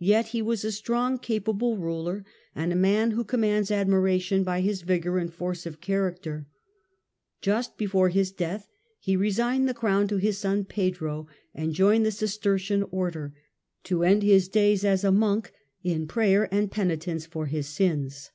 [0.00, 2.24] Yet he was a strong, capable ruler,
[2.54, 6.46] and a man who commands ad miration by his vigour and force of character.
[7.42, 12.06] Just be fore his death, he resigned the Crown to his son Pedro, and joined
[12.06, 13.34] the Cistercian Order,
[13.84, 18.30] to end his days as a monk in prayer and penitence for his sins.